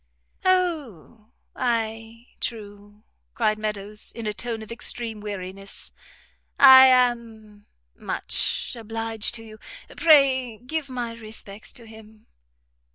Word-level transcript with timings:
"O, 0.43 1.29
ay, 1.55 2.25
true," 2.39 3.03
cried 3.35 3.59
Meadows, 3.59 4.11
in 4.11 4.25
a 4.25 4.33
tone 4.33 4.63
of 4.63 4.71
extreme 4.71 5.19
weariness, 5.21 5.91
"I 6.59 6.87
am 6.87 7.67
much 7.95 8.75
obliged 8.75 9.35
to 9.35 9.43
you. 9.43 9.59
Pray 9.95 10.57
give 10.57 10.89
my 10.89 11.13
respects 11.13 11.71
to 11.73 11.85
him." 11.85 12.25